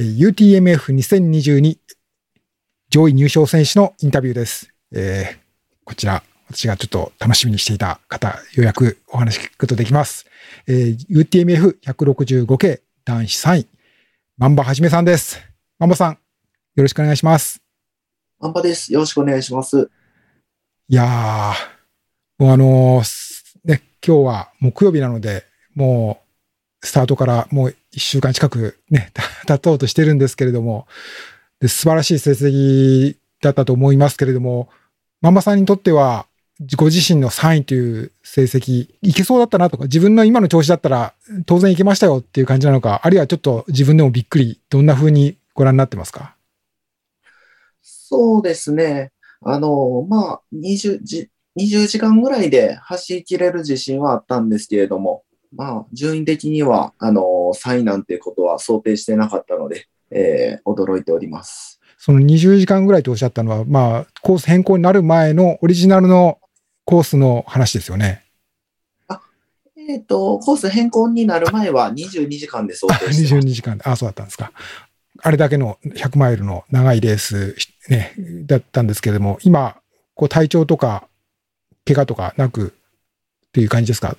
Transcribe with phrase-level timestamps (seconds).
[0.00, 1.76] UTMF2022
[2.88, 4.72] 上位入賞選手のインタビューです。
[4.92, 5.38] えー、
[5.84, 10.24] こちら、私がちょっと楽しみにしていた方、ようやくお話聞くことできます。
[10.66, 13.66] えー、UTMF165 系男子3位、
[14.38, 15.38] マンバはじめさんです。
[15.78, 16.18] マンバさん、よ
[16.76, 17.60] ろしくお願いします。
[18.38, 18.90] マンバです。
[18.94, 19.90] よろしくお願いします。
[20.88, 25.44] いやー、もうあのー、ね、今日は木曜日なので、
[25.74, 26.22] も
[26.82, 29.10] う、スタートからもう一週間近くね、
[29.46, 30.86] 経とうとしてるんですけれども、
[31.60, 34.68] で素晴らしい成績だったと思いますけれども、
[35.20, 36.26] マンバさんにとっては、
[36.76, 41.14] ご自身の3位という成績、いけそうだったなとか、自分の今の調子だったら
[41.46, 46.34] 当然いけましたよっていう感じなのか、あるいはちょっと自分でもびっくり、どんな風にご覧になってますか？
[47.82, 49.12] そうですね。
[49.42, 55.22] あの、まあ、20時、20時間ぐらいで走り切れる自信はあったんですけれども、
[55.52, 57.22] まあ、順位的には、あの、
[57.54, 61.80] 3位なんてことは想定してなかったので、えー、驚いております。
[61.98, 66.38] その20時間ぐらいとおっしゃったのは、まあ、コース変更になる前のオリジナルの
[66.84, 68.24] コースの話ですよね。
[69.08, 69.20] あ、
[69.76, 74.52] えっ、ー、と、コース変更になる前は22時間で想定して22時間で、あ、そうだったんですか。
[75.22, 77.56] あれだけの100マイルの長いレース、
[77.88, 78.14] ね、
[78.46, 79.76] だったんですけれども、今、
[80.14, 81.06] こう体調とか、
[81.86, 82.72] 怪我とかなく
[83.48, 84.16] っていう感じですか？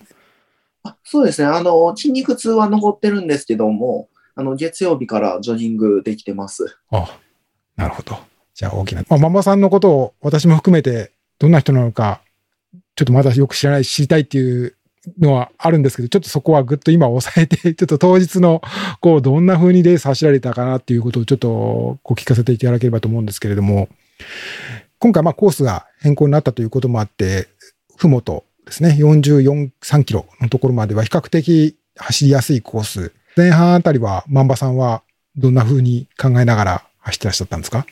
[0.83, 1.47] あそうですね。
[1.47, 6.77] あの、筋肉痛は残ってるんですけども、あの、月曜日からジョギングできてます。
[6.91, 7.19] あ
[7.75, 8.17] なるほど。
[8.53, 9.03] じゃあ大きな。
[9.09, 12.21] まあ、ママさんのことを私も含めて、どんな人なのか、
[12.95, 14.75] ちょっとまだよく知らない、知りたいっていう
[15.19, 18.61] のはあるんですけど、ちょっとそこはぐっと今抑えて、 ちょっと当日の、
[18.99, 23.89] こう、どんな風にレース走られたかなっていうことをちょっと、こう聞かせていただければと思うんですけれども、
[24.99, 27.47] 今回まあコースが変更になったということもあって、
[27.97, 33.11] ふもとですね、44、3キロのところまでは比較的走りやすいコース。
[33.35, 35.03] 前半あたりは、万場さんは
[35.35, 37.85] どんな風に考えながら走ってらっしゃったんですか？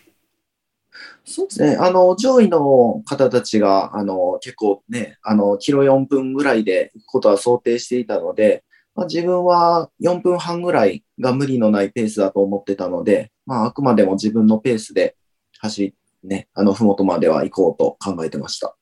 [1.25, 1.75] そうですね。
[1.75, 8.63] あの、上位の方たちが、あの、結構ね、あの、キロ4分ぐらいで行くことは想定していたので、
[8.95, 15.17] まあ、自分は4分半ぐらいが無理のないペースだと思ってたので、まあ、あくまでも自分のペースで
[15.59, 18.77] 走り、ね、あの、ふもとまでは行こうと考えてました。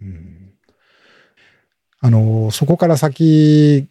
[0.00, 0.41] うん
[2.02, 3.88] あの、そこから先、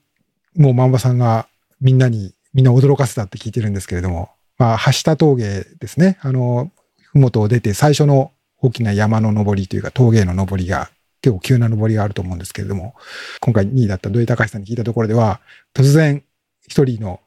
[0.55, 1.47] もう万場さんが
[1.79, 6.19] みんなに、みんな驚かせたって聞いてるんですけれども、まあ、橋田峠ですね。
[6.21, 6.69] あの、
[7.01, 12.95] ふもとを出て最初の大きな山の登りというか峠の登りが結構急な登りがあると思うんですけれども、
[13.39, 15.39] 今回2位だった土井隆さんに聞いたところでは、
[15.73, 16.23] 突然
[16.67, 17.21] 一人の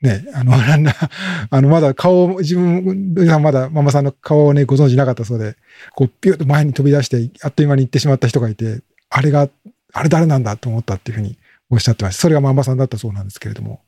[0.00, 1.08] ね、あの、ランナー、
[1.50, 5.56] あの、まだ顔を、自分、土井さんまだママさんの顔をね、ご存知なかったそうで、
[5.96, 9.48] こう、ピュッと前に飛び出して、あっという間に行ってしまった人がいて、あれが
[9.92, 11.38] あれ誰なんだと思ったっていうふうに
[11.70, 12.22] おっしゃってました。
[12.22, 13.80] それがマンバさんだったそうなんですけれども、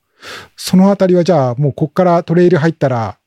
[0.56, 3.18] そのあたりはじゃあもうこっからトレイル入ったら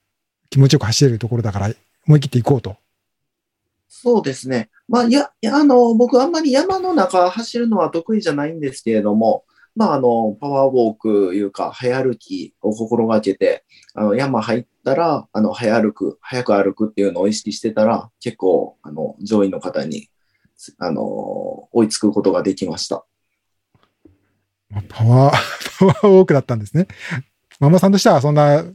[0.49, 1.71] 気持ちよく走れるところだから
[2.07, 2.77] 思い切っていこうと。
[3.87, 4.69] そうですね。
[4.87, 9.45] まあ、いや、あの、僕あんまり山の中走るのは得意じゃないんですけれども、
[9.75, 13.63] まあ、あの、パワーウォークいうか、早歩きを心がけて、
[13.95, 20.09] あの、山入ったら、あの、早歩く、早く歩くっていうのを意識してたら、結構、あの、上位の方に
[20.77, 23.05] あの、追いつくことができました。
[24.89, 25.35] パワー、
[25.79, 26.87] パワーウォークだったんですね。
[27.59, 28.65] ママさんとしてはそんな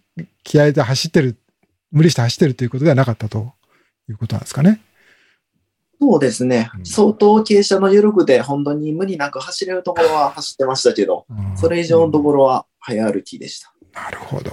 [0.45, 1.39] 気合で走ってる、
[1.91, 3.53] 無理して走ってるということではなかったと
[4.09, 4.81] いうことなんですかね。
[6.01, 6.71] そうですね。
[6.79, 13.73] うん、相当傾斜の緩くで、本当に無理なく走れるところは走ってましたけど、うん、それ以上のところは早歩きでした。
[13.93, 14.53] なるほど。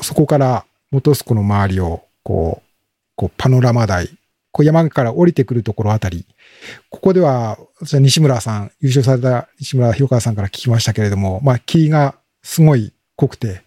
[0.00, 2.68] そこから元栖湖の周りを、こう、
[3.14, 4.17] こうパノラマ台
[4.58, 6.26] こう山から降りてくるところあたり、
[6.90, 13.62] ここでは、西村さん、優勝された西村広川さんから聞きましたけれども、まあ、霧がすごい濃くて、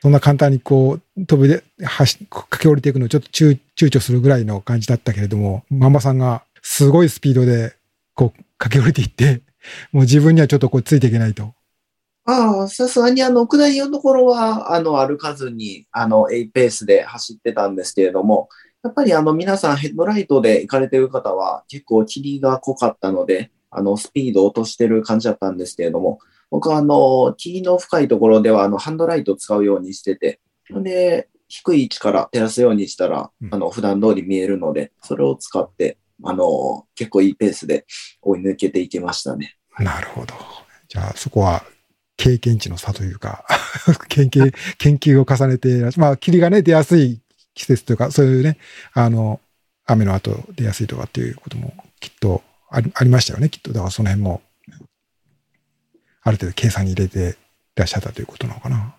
[0.00, 2.26] そんな簡単にこう、飛びで、駆
[2.58, 7.74] け降りていくのをちょっと躊躇するぐらいの感じだったけれども、ママさんがすごいスピードで、
[8.14, 9.42] こう、駆け降りていって、
[9.92, 11.52] もう自分にはちょっとこう、ついていけないと。
[12.24, 18.48] ああ、さすがにあの、下りのところは、あの、歩かずに、あの、A ペースで走ってたんですけれども、
[18.82, 26.18] やっぱりあの皆さんヘッドライトで行かれてる方は結構霧が濃かったので、あのスピードを落としてる感じだったんですけれども、
[26.50, 30.40] 僕はあの霧の深いところではあのハンドライトを使うようにしてて、
[30.70, 37.86] で、低い位置から照らすようにしたら、あの普段通り見えるので、それを使って、あの結構いいペースで
[38.22, 39.56] 追い抜けていけましたね。
[39.78, 40.34] なるほど。
[40.88, 41.64] じゃあそこは
[42.16, 43.44] 経験値の差というか
[44.08, 47.20] 研究、研究を重ねて、まあ、霧がね、出やすい
[47.54, 48.58] 季節というか、そういうね、
[48.92, 49.40] あの、
[49.86, 53.72] 雨の後出やすいとかっていうこともきっとありありましたよね、きっと。
[53.72, 54.42] だからその辺も、
[56.22, 57.36] ある程度計算に入れて
[57.76, 58.94] いらっしゃったということなのかな。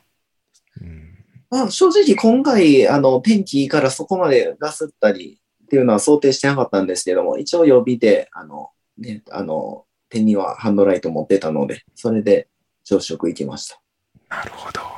[0.81, 12.49] うん、まあ、正直今回、あの、天気からそこまでガスったりっていうのは想定してなかったんですけども、一応予備で、あの、ね、あの、手にはハンドライト持ってたので、それで
[12.83, 13.81] 朝食行きました。
[14.29, 14.90] なるほど。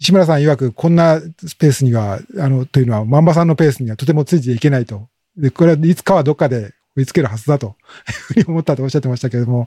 [0.00, 5.08] 西村さん曰く、こんなスペースには、あの、というのは、万場さんのペースにはとてもついていけないと。
[5.36, 7.76] で、これはいつかはどっかで追いつけるはずだと
[8.06, 9.66] ふうに思ったとおっしゃってましたけれども、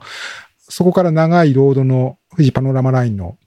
[0.57, 3.37] そこから長いロードの富士パノラマラインの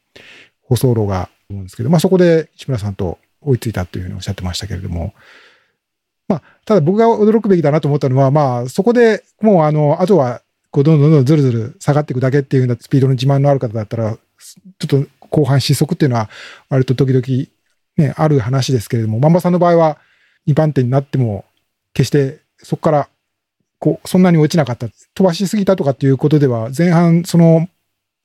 [0.62, 5.14] 舗装路があるんですけど、まあそこで西村さんと追いついたというふうにおっしゃってましたけれども、
[6.28, 14.16] まあ、ただ僕が驚くべきだなと思ったのは、まあそこでもうあの、あとはこうどんどんどんどんずるずる下がっていくだけっていうようなスピードの自慢のある方だったら、
[14.78, 15.06] ちょっと
[15.36, 16.30] 後半失速っていうのは
[16.70, 17.48] 割と時々
[17.96, 19.98] ね、ある話ですけれども、マンバさんの場合は
[20.46, 21.44] 2番手になっても、
[21.92, 23.08] 決してそこから
[23.78, 24.88] こう、そんなに落ちなかった。
[25.14, 27.68] 飛ばしすぎたとかっていうことでは、前半、その、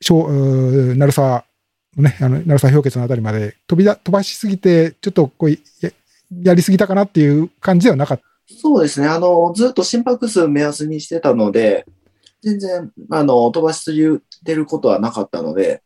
[0.01, 1.45] 鳴沢
[1.97, 5.57] ね、あの、鳴沢氷結のあたりまで飛びだ、飛ばしすぎて、ちょっとこうや、
[6.43, 8.23] やりすぎたかなっていう感じではなかった。
[8.61, 9.07] そうですね。
[9.07, 11.85] あの、ずっと心拍数目安にしてたので、
[12.41, 15.83] 全然、あの、飛ばしすぎてることはなかったので、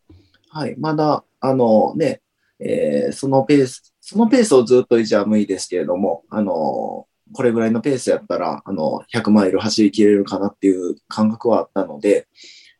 [0.56, 2.22] はい、まだ、あのね、
[2.62, 12.30] えー、そのペース、そのペースをずっといじゃ無理ですけれども、あの、これぐらいのペースやったら、あの、100マイル走りきれるかなっていう感覚はあったので、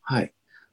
[0.04, 0.32] はい。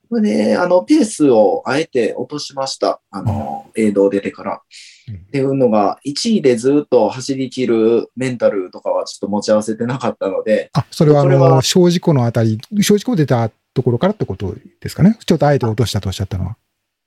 [0.09, 3.01] これで、あの、ペースをあえて落としました。
[3.11, 4.63] あの、映像出てから。
[5.11, 10.71] っていうのが、1位でずっと走り切るメンタルとかはちょっと持ち合わせてなかったので。
[10.73, 15.19] あ、それはあの、小事故のあたり、小事故出たところからってことですかね。
[15.27, 16.57] ちょっとあえて落としたとおっしゃったのは。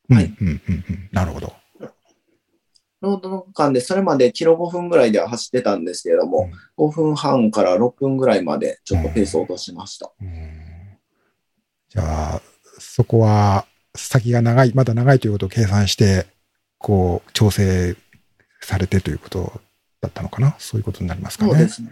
[0.10, 0.25] はい。
[0.25, 1.10] うん、うん、うん。
[1.12, 1.54] なるほど。
[3.02, 10.12] ロードの間でそれまでキロ5分ぐらいでは走ってたんですけれども、うん、5分半から6分ぐらいまでちょっとペースを落としました。
[10.19, 10.52] うんうん、
[11.90, 12.42] じゃあ、
[12.80, 13.66] そこは
[13.96, 16.25] 先が長い、まだ長いということを計算して、
[16.80, 17.96] こう、調整
[18.62, 19.62] されてということ
[20.02, 20.56] だったのかな？
[20.57, 21.52] そういうことになりますかね。
[21.52, 21.92] そうですね。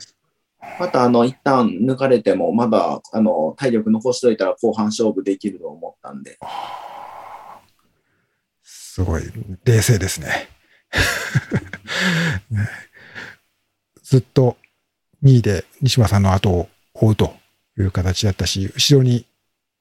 [0.80, 6.38] また、あの、一旦抜かれても、まだ、あの、体力残しといたら後半勝負できると思ったんで。
[8.94, 9.24] すごい、
[9.66, 10.50] 冷静ですね。
[14.04, 14.56] ずっと
[15.24, 17.36] 2位で西村さんの後を追うと
[17.80, 19.26] いう形だったし、後ろに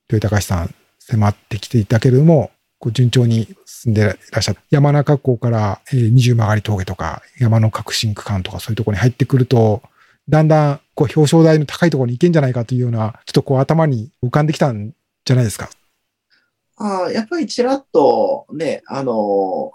[0.09, 4.63] 豊高さん迫ってきていたけれども、こう順調に進んでいらっしゃった。
[4.71, 9.83] 山中湖から二重曲がり峠とか、山の革新区間とかそういうところに入ってくると、
[10.27, 14.95] だんだんこう表彰台の高いところに行けんじゃないかというような、ちょっとこう頭に浮かんできたん
[15.27, 15.69] じゃないですか。
[16.77, 19.73] ああ、やっぱりちらっとね、あの、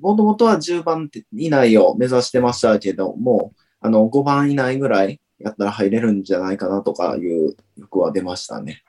[0.00, 8.82] もともとは10番以内を目指してましたけども、あの、5番以内ぐらいやったら入れるんじゃないかなとかいう欲は出ましたね。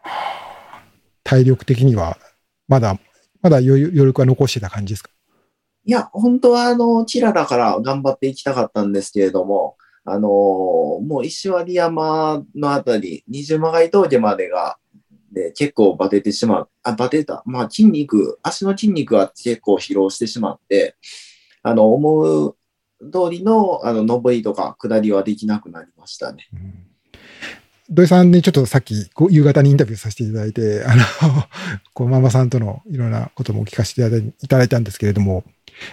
[1.23, 2.17] 体力的には、
[2.67, 2.99] まだ、
[3.41, 5.09] まだ余力は残してた感じですか？
[5.87, 14.77] いや、本当はあの、キラだから頑張っていきたかったんですけれども、あのもう石割山のあたり、二十間がい峠までが
[15.35, 16.69] で、結構バテてしまう。
[16.81, 17.43] あ、バテた。
[17.45, 20.95] まあ筋肉、足の筋肉は結構疲労してしまって、
[21.61, 22.57] あの、思う
[23.11, 26.47] 通りの、あの、上りとか下りはできなくなりましたね。
[26.53, 26.85] うん
[27.89, 31.03] 土井さんにちょっとさっき夕方にインタビューさせていただいて、 あの、
[31.93, 34.01] こう、ママさんとのいろんなこともお聞かせて
[34.43, 35.43] いただいたんですけれども、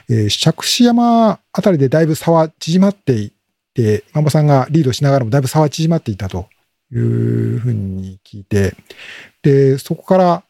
[0.09, 3.33] えー、釈子山あたりでだいぶ差は縮まってい
[3.75, 6.49] て、ママさんがリードしながらもだいぶ差は縮まっていたと
[6.93, 8.75] いうふうに聞いて、
[9.43, 10.45] で、そこから、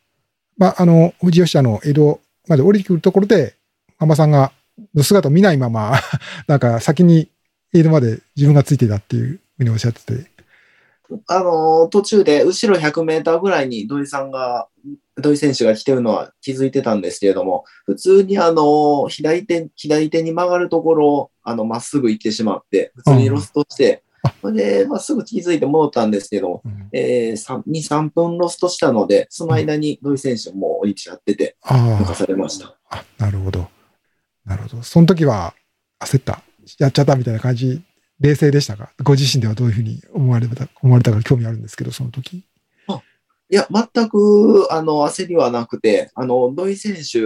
[0.58, 3.56] まあ、あの、富士吉田の江戸まで降りてくるところで、
[3.98, 4.52] ママさんが、
[4.94, 5.94] の姿を見ないまま、
[6.46, 7.30] なんか先に
[7.72, 10.30] 江戸まで自分がついてたっていうふうにおっしゃってて。
[11.26, 14.68] あの、途中で後ろ100メーターぐらいに土井さんが、
[15.16, 24.02] 土井選手が来てるのは気づいてたんですけれども、普通にあの、左手、左手に曲がるところを、あの、まっすぐ行ってしまって、普通にロストして、
[24.40, 32.76] それで、まあ、すぐ気づいて戻ったんですけど、うん、えー、2、3分ロストしたので、その間に土井選手も降りちゃってて、抜かされました。
[32.90, 33.68] あなるほど。
[34.44, 34.82] なるほど。
[34.82, 35.54] その時は
[36.00, 36.42] 焦った？
[36.78, 37.82] やっちゃったみたいな感じ、
[38.20, 38.92] 冷静でしたか？
[39.02, 42.44] ご自身ではどういうふうに思われた思われたか興味あるんですけど、その時。
[43.50, 47.18] いや、全く、あの、焦りはなくて、あの、土井選手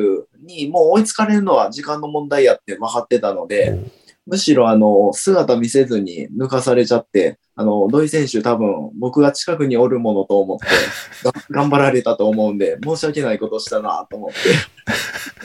[0.45, 3.79] にもう追いつかれるのは時間の問題やって分かってたので、
[4.27, 10.67] むしろあの、姿見せずに抜かされちゃって、あの、土井選手多分僕が近くにおるものと思って
[11.51, 14.37] 頑張られたと思うんで、申し訳ないことしたなと思って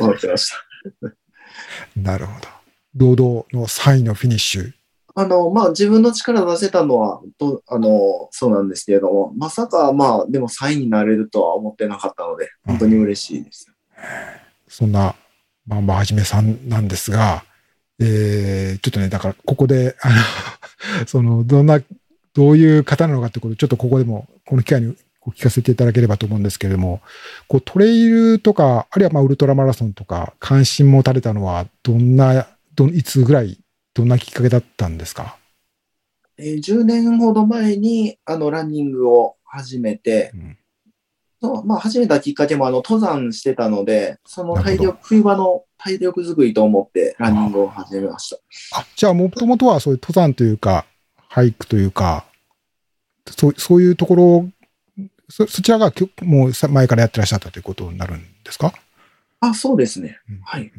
[0.01, 1.11] 思ってました
[1.95, 2.47] なるほど。
[2.95, 4.71] 堂々の3位のフィニッシュ。
[5.13, 13.71] あの、まあ、自分の力出せたのは、と、あの、そうなんですけれども、まさか、まあ、でも3位になれるとは思ってなかったので、本当に嬉しいです。
[13.97, 14.03] うん、
[14.67, 15.15] そんな、
[15.67, 17.43] まあ、まはじめさんなんですが、
[18.01, 20.15] えー、ちょっとね、だからここで、あの、
[21.07, 21.81] その、どんな、
[22.33, 27.01] どういう方なのかってことをちょっとここでも、この機会にお聞かせていただければと思うんですけれども、
[27.47, 33.59] こうトレイルとか、あるいはまあウルトラマラソンとか、関心持たれたのは、どんな、どいつぐらい、
[33.93, 35.37] どんなきっかけだったんですか？
[36.37, 40.57] えー10年ほど前に、あの、ランニングを始めて、うん
[41.41, 48.79] そうまあ、始めたきっかけも、あの、登山してたので、その体力、冬場の体力作りと思って、ランニングを始めました。
[48.79, 50.85] あ、じゃあもともとはそういう登山というか、
[51.29, 52.25] ハイクというか、
[53.25, 54.49] そうそういうところ、
[55.29, 58.73] そそちらがきょもうさ前からやってらっしゃったということになるんですか？
[59.39, 60.41] あ、そうですねうん。
[60.43, 60.71] はい。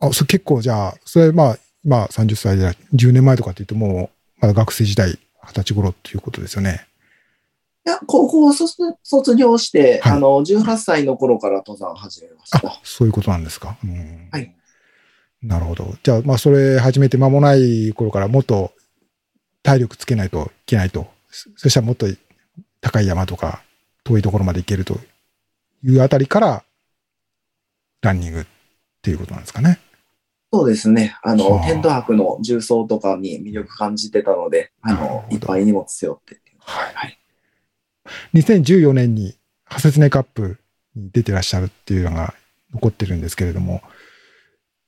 [0.00, 5.10] あ、それ結構じゃあ、それまあ、今30歳で10年前とかって言うともう、まだ学生時代、
[5.44, 6.86] 20歳頃っていうことですよね。
[7.88, 12.68] いや、高校を卒卒業して、はいあの、18歳の頃から登山を始めました。
[12.68, 13.78] あ、そういうことなんですか？
[13.82, 14.54] うんはい。
[15.42, 15.94] なるほど。
[16.02, 18.72] じゃあ、まあ、それ始めて間もない頃からもっと
[19.62, 21.06] 体力つけないといけないと。
[21.30, 22.06] そそしたらもっと
[22.82, 23.62] 高い山とか
[24.04, 24.98] 遠いところまで行けると
[25.82, 26.64] いうあたりから
[28.02, 28.44] ランニングっ
[29.00, 29.78] ていうことなんですかね？
[30.52, 31.16] そうですね。
[31.22, 36.40] あの、はあテント泊の重装とかに魅力感じてたので、あのいっぱい荷物背負って。
[38.38, 40.58] 2014年にハセツネカップ
[40.94, 42.34] に出てらっしゃるっていうのが
[42.72, 43.82] 残ってるんですけれども、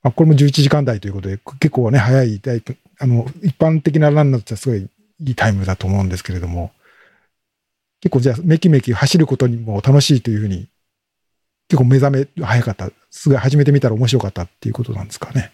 [0.03, 2.63] まあ、これも11時間台ということで、結構ね、早い、大
[2.99, 4.89] あの、一般的なランナーとしてはすごい
[5.21, 6.73] いいタイムだと思うんですけれども、
[8.01, 10.69] 結構じゃあ、めきめき走ることにも楽しいというふうに、
[11.69, 15.53] 結構目覚め早かった、すぐ始めてみたら面白かったっていうことなんですかね。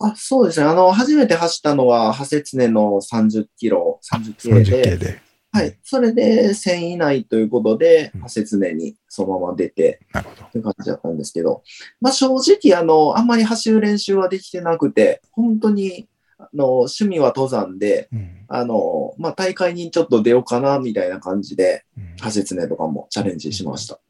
[0.00, 0.66] あ、そうですね。
[0.66, 5.27] あの、初めて走ったのは、ハセツネの30キロ、30系30で、系で。
[5.62, 5.78] はい。
[5.82, 10.48] それで1000以内ということでうん、ハセツネにそのまま出て、なるほど。
[10.50, 11.62] という感じだったんですけど、
[12.00, 18.30] まあ正直、あの、あんまり走る練習はできてなくて、本当に、あの、趣味は登山で、うん。
[18.48, 24.00] あの、まあ大会にちょっと出ようかな、みたいな感じで、うんハセツネとかもチャレンジしました。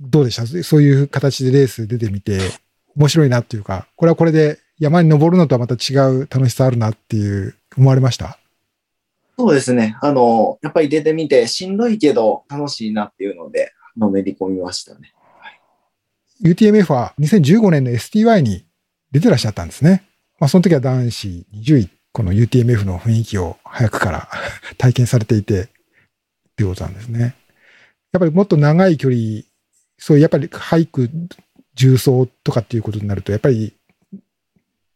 [0.00, 0.46] どうでした？
[0.64, 2.38] そういう形でレース出てみて、
[2.96, 8.38] 面白いなっていうか、これはこれで山に登るのとはまた違う楽しさあるなっていう、思われました？
[9.40, 9.96] そうですね。
[10.02, 15.14] あの、やっぱり出てみて、しんどいけど楽しいなっていうので、のめり込みましたね。
[16.44, 18.66] UTMF は2015年の STY に
[19.10, 20.04] 出てらっしゃったんですね。
[20.38, 24.28] まあ、その時は男子20位、この UTMF の雰囲気を早くから
[24.76, 25.66] 体験されていて、っ
[26.56, 27.34] ていうことなんですね。
[28.12, 29.44] やっぱりもっと長い距離、
[29.96, 31.08] そういうやっぱりハイク、
[31.74, 33.72] 重走とかっていうことになると、やっぱり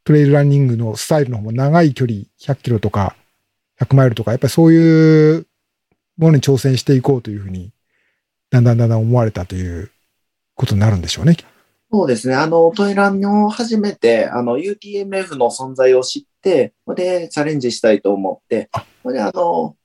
[0.05, 3.17] トレイルランニングのスタイルの方も長い距離、100キロとか
[3.81, 5.47] 100マイルとか、やっぱりそういう
[6.17, 7.73] ものに挑戦していこうというふうに、
[8.51, 9.91] だんだんだんだん思われたという
[10.55, 11.37] ことになるんでしょうね。
[11.91, 12.35] そうですね。
[12.35, 19.77] あの、トイランを始めて、あの、UTMF の存在を知って、で、チャレンジしたいと思ってあ、で、あの、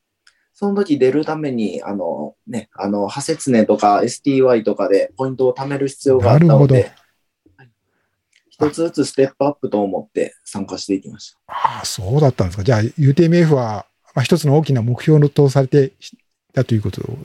[0.53, 6.93] その時出るために、あの、ね、あの、ハセツネとか STY とかでポイントを貯める必要があったのなるで、はい
[8.59, 11.39] 一つずつステップアップと思って参加していきました。
[11.47, 12.63] ああ、そうだったんですか。
[12.63, 13.85] じゃあ UTMF は、
[14.15, 17.15] まあ、一つの大きな目標とされていたということって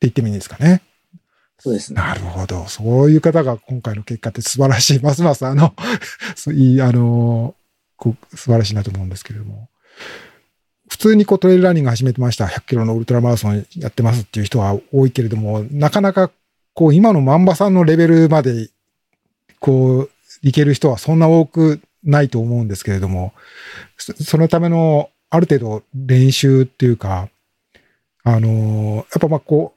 [0.00, 0.82] 言ってもいいんですかね。
[1.58, 2.00] そうですね。
[2.00, 2.66] なるほど。
[2.66, 5.00] そういう方が今回の結果って素晴らしい。
[5.00, 5.74] ますますあの、
[6.52, 7.54] いい、あの、
[7.96, 9.68] こう素晴らしいなと思うんですけれども。
[10.88, 12.46] 普通にこうトレイルランニング始めてました。
[12.46, 16.30] 100キロのウルトラマラソンやってますっていう人は多いけれども、なかなか
[16.74, 18.68] こう今の万場さんのレベルまで
[19.58, 20.10] こう
[20.42, 23.32] いける人はそんな多くないと思うんですけれども、
[23.96, 27.28] そのためのある程度練習っていうか、
[28.22, 29.76] あのやっぱまこう、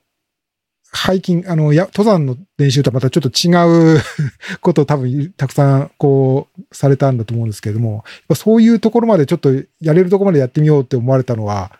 [0.92, 4.01] ハイキング、あの、や、登山の練習とはまたちょっと違う
[4.60, 8.04] ことを多分たくさんこうされたんだと思うんですけれども、
[8.36, 11.72] そういうところまでちょっとやれるところまでやってみようって思われたのは、やっ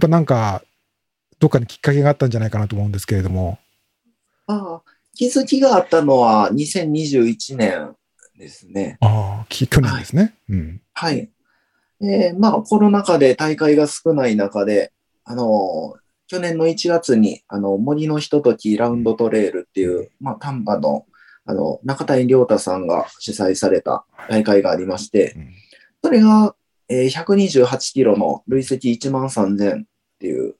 [0.00, 0.62] ぱなんか、
[1.38, 3.58] どっかにきっかけがあったんじゃないかなと思うんですけれども。
[4.46, 4.82] ああ、
[5.14, 7.94] 気づきがあったのは2021年
[8.38, 8.96] ですね。
[9.00, 10.34] ああ、き去年ですね。
[10.48, 10.80] うん。
[10.94, 11.30] はい。
[12.00, 14.92] えーまあ、コロナ禍で大会が少ない中で、
[15.24, 15.94] あの、
[16.26, 21.06] 去年の1月に、あの、森のひとときラウンドトレイルっていう、まあ、丹波の、
[21.44, 25.52] あの、中谷良太さんが主催された大会がありまして、うん
[26.04, 26.56] それが、
[26.88, 29.84] えー128キロの累積1万3000っ
[30.18, 30.56] ていう、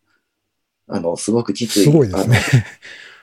[0.87, 1.85] あの、すごくきつい。
[1.85, 2.38] すごいですね。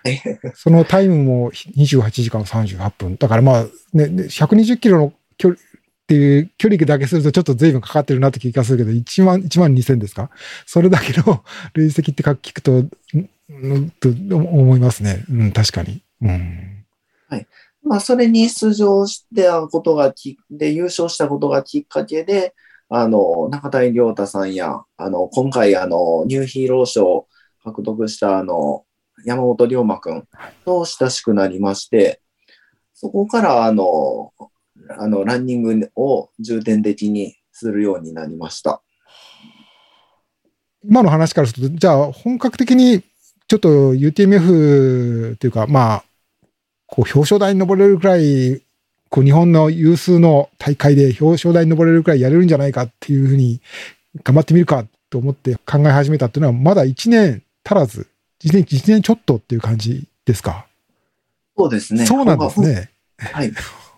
[0.55, 3.15] そのタイムも28時間38分。
[3.17, 3.63] だからまあ、
[3.93, 5.63] ね、ね120キロの距離っ
[6.07, 10.29] ていう距離だけするとちょっと随分かかってるなって気がするけど、1万、1万2000ですか？
[10.65, 15.25] それだけの 累積って聞くと、んんと思いますね。
[15.29, 16.01] うん、確かに。
[16.21, 16.79] うん。
[17.83, 22.53] まあ、それに出場したことがき、で、優勝したことがきっかけで、
[22.89, 27.27] あの、中谷亮太さんや、あの、今回、あの、ニューヒーロー賞を
[27.63, 28.83] 獲得した、あの、
[29.25, 30.27] 山本龍馬くん
[30.65, 32.21] と親しくなりまして、
[32.93, 34.33] そこから、あの、
[34.97, 38.81] あの、ランニングを重点的にするようになりました。
[40.83, 43.01] 今の話からすると、じゃあ本格的に
[43.47, 46.03] ちょっと UTMF っていうか、まあ、
[46.85, 48.61] こう表彰台に登れるくらい、
[49.09, 53.59] こう日本の有数の大会で表彰台に登れるくらいやれるんじゃないかっていうふうに
[54.23, 58.07] 頑張ってみるかと思って考え始めたっていうのは、まだ1年足らず、
[58.43, 60.65] 1年 ,1 年ちょっとっていう感じですか？
[61.57, 62.05] そうですね。
[62.05, 62.91] そうなんですね。
[63.17, 63.51] はい。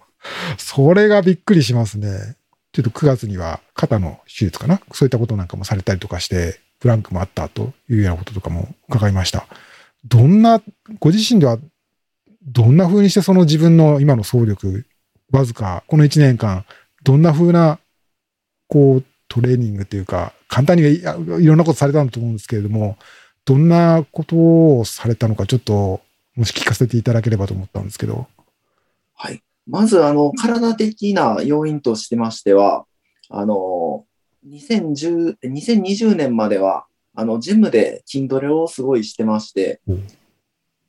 [0.58, 2.36] それがびっくりしますね。
[2.74, 4.82] ちょっと9月には肩の手術かな？
[4.94, 9.46] そういったことなんかもされたりとかして、ブランクもあったというようなこととかも伺いました。
[10.06, 10.62] どんな、
[11.00, 11.60] ご自身では
[12.44, 14.86] どんな風にしてその自分の今の総力、
[15.32, 16.66] わずかこの1年間、
[17.04, 17.80] どんな風な、
[18.68, 21.02] こう、トレーニングというか、簡単にい
[21.46, 22.98] ろんなことされたんだと思うんですけれども、
[23.46, 24.36] どんなこと
[24.80, 26.02] をされたのか、ちょっと、
[26.36, 28.28] もし聞かせていただければと思ったんですけど。
[29.16, 29.42] はい。
[29.68, 32.86] まず、あの、体的な要因としてましては、
[33.30, 34.06] あの、
[34.48, 40.08] 2010 2020年までは、あの、ジムで筋トレをすごいしてましてうん、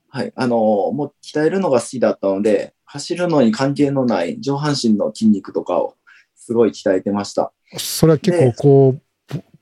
[0.09, 0.32] はい。
[0.37, 5.94] あの、もう鍛えるのが好きだったので、走るのに関係のない上半身の筋肉とかを
[6.35, 7.52] すごい鍛えてました。
[7.78, 9.02] それは結構こう、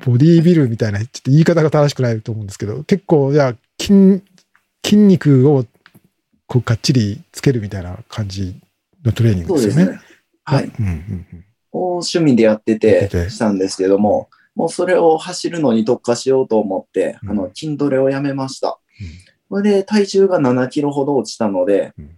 [0.04, 4.22] ボボディービルみたいな、ちょっと言い方が正しくないと思うんですけど、結構、じゃあ、筋、
[4.84, 5.64] 筋肉を、
[6.46, 8.60] こう、がっちりつけるみたいな感じ
[9.04, 10.00] のトレーニングですすね。
[10.44, 10.64] はい。
[10.64, 11.44] うんうんうん。
[11.72, 18.78] を趣味でやっててしたんですけども、もうそれを走るのに特化しようと思って、うんあの、筋トレをやめました。
[19.48, 22.10] それで体重が7キロほど落ちたのでうん、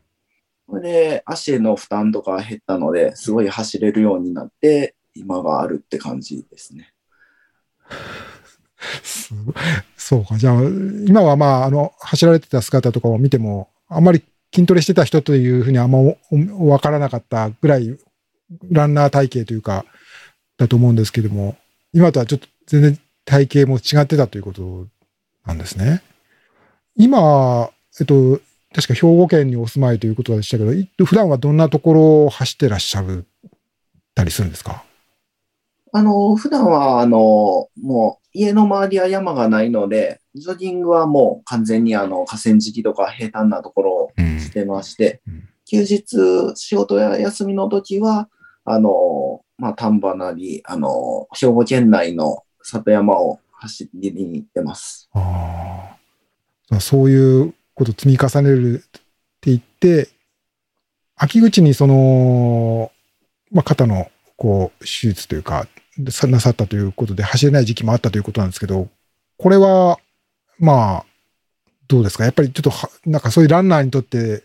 [0.68, 6.91] それで足への負担とか減ったので、すごい走れるようになって、今があるって感じですね。
[9.96, 10.36] そうか。
[10.38, 10.60] じゃあ、
[11.06, 14.22] 今はまあ、あの、走られてた姿とかを見ても、あんまり
[14.54, 16.16] 筋トレしてた人というふうにあんまお
[16.58, 17.96] おわからなかったぐらい、
[18.70, 19.84] ランナー体型というか、
[20.58, 21.56] だと思うんですけども、
[21.92, 24.86] 今とはちょっと全然体型も違ってたということ
[25.46, 26.02] なんですね。
[26.96, 28.40] 今、えっと、
[28.74, 33.26] 確か兵庫県にお住まいということでしたけど、普段はどんなところを走ってらっしゃる
[34.14, 34.84] たりするんですか？
[35.92, 48.28] あの、普段は、あの、もう家の周りは山がないので、ジョギングはもう完全にあの河川敷とか平坦なところをうんしてまして、うん休日、仕事や休みの時は、
[48.64, 55.08] あの、まあ、丹波なり、あの、兵庫県内の里山を走りに行ってます。
[55.14, 55.96] あ
[56.70, 56.80] あ。
[56.80, 59.00] そういうことを積み重ねるって
[59.42, 60.10] 言って、
[61.16, 62.92] 秋口にその、
[63.50, 68.88] まあ、肩のこう手術というか、さなさったということで走れない時期もあったということなんですけど、
[69.38, 69.98] これは、
[70.58, 71.04] まあ、
[71.88, 72.24] どうですか？
[72.24, 74.42] やっぱりちょっとは、なんかそういうランナーにとって、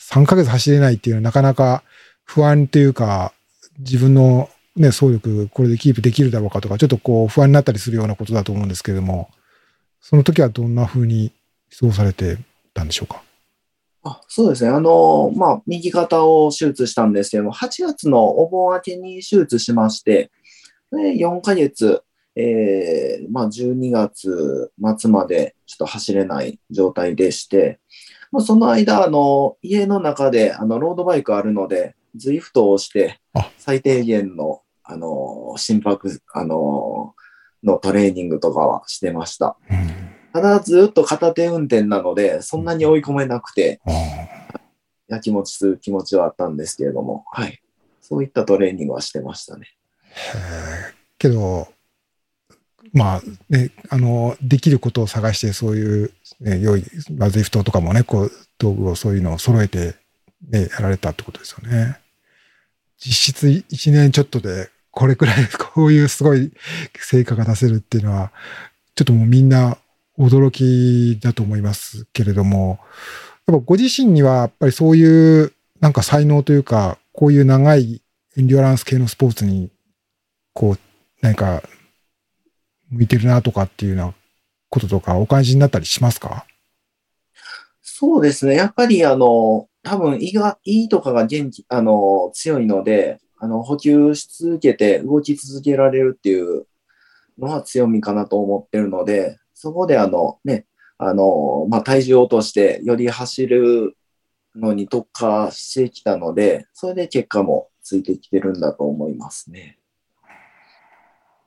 [0.00, 1.82] 3ヶ月走れないっていうのはなかなか
[2.24, 3.32] 不安というか、
[3.78, 9.30] 自分のね、走力、これでキープできるだろうかとか、ちょっとこう不安になったりするようなことだと思うんですけれども、
[10.00, 11.32] その時はどんな風に
[11.78, 12.38] 過ごされて
[12.72, 13.22] たんでしょうか？
[14.02, 14.70] あそうですね。
[14.70, 20.30] あの、まあ、右肩を手術したんですけども、8月のお盆明けに手術しまして、
[20.90, 22.02] で4ヶ月、
[22.36, 27.80] えーまあ、12月末までちょっと走れない状態でして、
[28.32, 37.14] まあ、その間、あの、家の中で、あの、ロードバイクあるので、ズイフトをしてあ、最低限の、あの、心拍、あの、
[37.62, 39.56] のトレーニングとかはしてました。
[39.70, 40.10] うん。
[40.32, 43.90] ただ、ずっと片手運転なので、そんなに追い込めなくて、あ
[45.08, 47.60] やきもちする気持ちはあったんですけれども、はい。
[48.00, 49.66] そういったトレーニングはしてましたね。
[51.18, 51.68] けど、
[52.92, 56.84] まあね、あの、できることを探して、そういう、ね、良い、
[57.16, 59.94] まあ、ゼフトとかもね、こう、道具をそういうのを揃えて、
[60.50, 61.98] ね、やられたってことですよね。
[62.98, 66.52] 実質1年ちょっとで、これくらい、 こういうすごい
[66.98, 68.32] 成果が出せるっていうのは、
[68.94, 69.78] ちょっともうみんな
[70.18, 72.80] 驚きだと思いますけれども、
[73.46, 78.02] やっぱご自身にはやっぱりそういうなんか才能というか、こういう長い
[78.36, 79.70] エンデュアランス系のスポーツに、
[80.52, 80.78] こう、
[81.20, 81.62] 何か
[82.90, 84.14] 向いてるなとかっていうような
[84.68, 86.46] こととかお感じになったりしますか？
[87.82, 88.54] そうですね。
[88.54, 96.66] やっぱり、あの、多分胃が、胃とかが元気、あの、強いので、あの、補給し続けて動き続けられるっていう
[97.38, 100.66] のは強みかなと思ってるので、そこであの、ね、
[100.98, 103.96] あの、まあ、体重を落としてより走る
[104.54, 109.78] のに特化してきたので、それで結果もついてきてるんだと思いますね。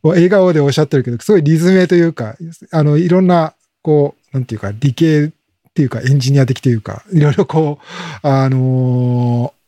[0.09, 2.35] 笑顔でおっしゃってるけど、すごいリズムというか、
[2.71, 5.31] あの、いろんな、こう、なんていうか、理系っ
[5.73, 9.63] ていうか、エンジニア的というか、いろいろこう、あのー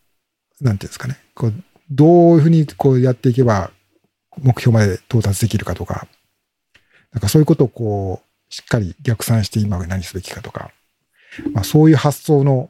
[0.61, 1.53] なんていうんですかね、こう、
[1.89, 3.71] どういうふうにこうやっていけば、
[4.41, 6.07] 目標まで到達できるかとか、
[7.11, 10.71] なんかそういうことをこう、しっかり逆算して今何すべきかとか、
[11.53, 12.69] まあそういう発想の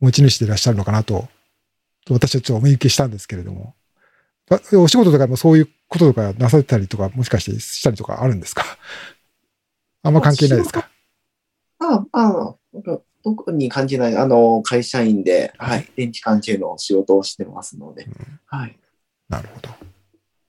[0.00, 1.28] 持ち主でいらっしゃるのかなと、
[2.10, 3.74] 私はちょっとお見受けしたんですけれども、
[4.72, 8.64] お仕事とかでもそういうこととかなさってたりとか、もしかしてしたりとかあるんですか？
[10.02, 10.88] あんま関係ないですか？
[11.80, 12.56] ああ、
[13.24, 18.40] 特に感じない、あの、会社員で、はい、電気関係の仕事をしてますので、うん。
[18.46, 18.78] はい。
[19.28, 19.70] なるほど。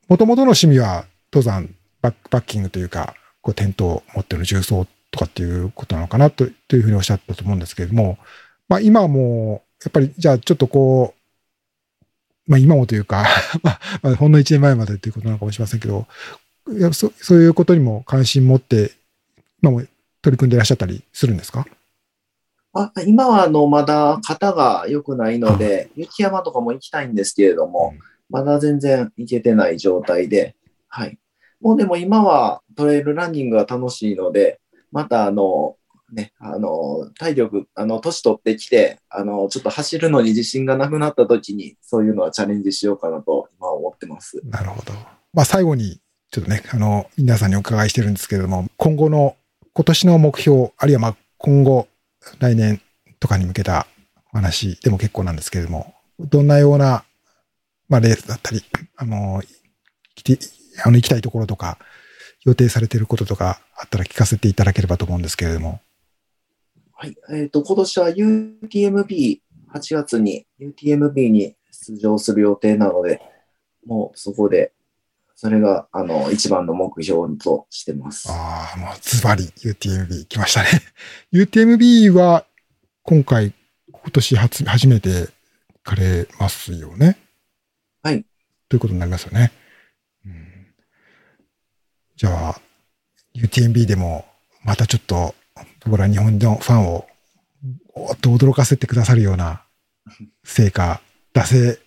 [0.07, 8.17] もともとの趣味は登山、バックパッキングというか、こうテントを持ってる重装とかっていうことなのかなとというふうにおっしゃったと思うんですけれども、
[8.67, 11.18] まあ今はもう、やっぱりじゃあちょっとこう、
[12.49, 13.25] まあ今もというか、
[13.63, 16.05] まあ、まあほんの1年前までということなのかもしれませんけど、
[16.71, 18.91] いやそそういうことにも関心持って、
[19.61, 19.81] 今も
[20.21, 21.65] 取り組んでいらっしゃったりするんですか？
[22.73, 27.93] あ今は、あの、まだ型が良くないので、雪山とかも行きたいんですけれども、
[28.29, 30.55] まだ全然行けてない状態で、
[30.87, 31.17] はい。
[31.61, 34.59] もうでも今はトレイルランニングが楽しいので、
[34.91, 35.77] またあの、
[36.13, 44.41] ね、あの、体力、あの、年取ってきて、あの、ちょっと走るのに自信がなくなった時に、そういうのはチャレンジしようかなと今思ってます。
[44.45, 44.93] なるほど。
[45.33, 45.99] まあ最後に、
[46.31, 49.35] ちょっとね、あの、皆さんにお伺いしてるんですけれども、今後の、
[49.73, 51.87] 今年の目標、あるいはまあ今後、
[52.39, 52.81] 来年
[53.19, 53.87] とかに向けた
[54.33, 57.03] お話でも結構なんですけれども、どんなような、
[57.87, 58.63] まあレースだったり、
[58.95, 59.41] あの、
[60.15, 60.39] 来て、
[60.83, 61.77] あの、行きたいところとか、
[62.45, 65.81] 予定されていることとかあったら聞かせていただければと思うんですけれども。
[67.01, 67.15] はい。
[67.33, 69.39] えっ、と、今年は UTMB、
[69.73, 73.21] 8月に UTMB に出場する予定なので、
[73.85, 74.73] もうそこで、
[75.33, 78.27] それが、あの、一番の目標としてます。
[78.29, 80.67] ああ、もうズバリ UTMB 来ましたね。
[81.31, 82.45] UTMB は
[83.03, 83.53] 今回、
[83.89, 85.29] 今年初初めて行
[85.83, 87.17] かれますよね。
[88.03, 88.25] はい。
[88.67, 89.53] ということになりますよね。
[90.25, 90.67] うん、
[92.17, 92.61] じゃあ、
[93.35, 94.25] UTMB でも
[94.65, 95.33] またちょっと
[95.85, 97.07] 僕ら日本のファンを
[97.93, 99.63] おっと驚かせてくださるような
[100.43, 101.01] 成果
[101.33, 101.79] 出せ、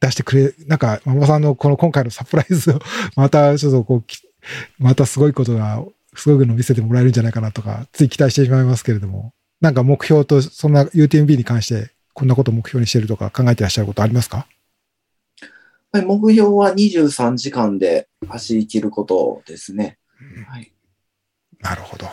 [0.00, 2.80] 出してくれ、なんか、ママさんのこの今回のサプライズを
[3.16, 4.20] またちょっとこうき、
[4.78, 5.82] またすごいことが、
[6.16, 14.46] すごいの見せてもらえるんじゃないかなとか、つい期待してしまいますけれども、なんか目標と、そんな UTMB に関して、こんなことを目標にしてるとか考えてらっしゃることありますか？
[15.92, 19.98] はい、目標は23時間で走り切ることですね。
[20.48, 20.72] はい。
[21.60, 22.06] なるほど。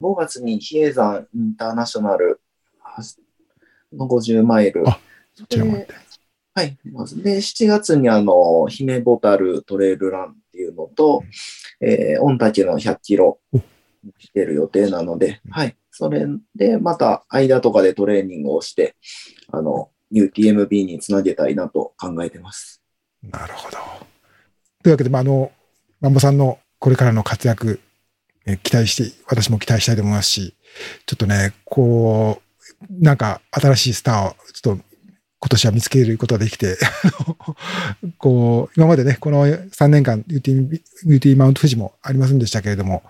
[0.00, 2.40] 5月に比叡山インターナショナル
[3.92, 4.88] の50マイル。
[4.88, 4.98] あ
[5.34, 5.94] そちらもあって。
[6.54, 6.78] はい。
[7.22, 11.22] で、7月にあの、姫ボタルトレイルランっていうのと、
[11.80, 13.60] えー、御嶽の100キロお
[14.18, 15.76] 来てる予定なのでうん、はい。
[15.90, 18.96] それで、また間とかでトレーニングをして、
[19.52, 22.82] あの、UTMB につなげたいなと考えてます。
[23.22, 23.76] なるほど。
[24.82, 25.52] というわけで、まあ、あの、
[26.00, 27.89] マンボさんのこれからの活躍、え
[28.62, 30.54] 期待して、私も期待したいと思いますし、
[31.06, 34.82] ちょっとね、こう、なんか新しいスターをちょっと
[35.42, 36.76] 今年は見つけることができて、
[38.18, 43.02] こう、今までね、この3年間 UT, UT マウント富士もありませんでしたけれども、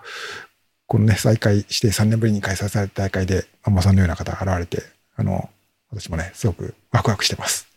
[0.87, 5.49] このね、再開して3年ぶりに開催された大会で、マンボさんのような方が現れて、あの、
[5.89, 7.67] 私もね、すごくワクワクしてます。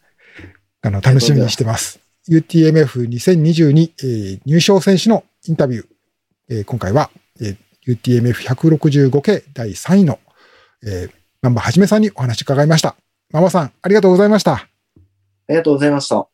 [0.83, 1.99] あの、楽しみにしてます。
[2.29, 5.87] UTMF2022、えー入賞選手のインタビュー。
[6.49, 10.19] えー今回は、えー UTMF165 系第3位の、
[10.83, 11.11] えー、
[11.43, 12.97] マンバはじめさんにお話伺いました。
[13.31, 14.53] マンバさん、ありがとうございました。
[14.53, 14.69] あ
[15.49, 16.34] りがとうございました。